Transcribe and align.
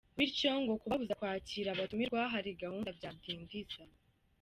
Bityo 0.17 0.49
ngo 0.63 0.73
kubabuza 0.81 1.17
kwakira 1.19 1.67
abatumirwa 1.71 2.19
hari 2.33 2.49
gahunda 2.63 2.89
byadindiza. 2.97 3.81